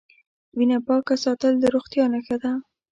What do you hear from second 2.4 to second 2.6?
ده.